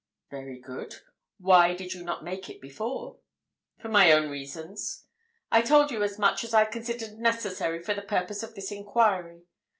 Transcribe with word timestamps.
"Very 0.31 0.57
good. 0.59 0.95
Why 1.37 1.75
did 1.75 1.93
you 1.93 2.03
not 2.03 2.23
make 2.23 2.49
it 2.49 2.59
before?" 2.59 3.19
"For 3.77 3.87
my 3.87 4.11
own 4.11 4.31
reasons. 4.31 5.05
I 5.51 5.61
told 5.61 5.91
you 5.91 6.01
as 6.01 6.17
much 6.17 6.43
as 6.43 6.55
I 6.55 6.65
considered 6.65 7.19
necessary 7.19 7.83
for 7.83 7.93
the 7.93 8.01
purpose 8.01 8.41
of 8.41 8.55
this 8.55 8.71
enquiry. 8.71 9.43